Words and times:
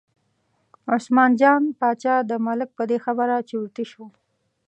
عثمان 0.95 1.31
جان 1.39 1.61
باچا 1.79 2.15
د 2.29 2.31
ملک 2.47 2.69
په 2.77 2.83
دې 2.89 2.97
خبره 3.05 3.35
چرتي 3.49 3.85
شو. 3.91 4.05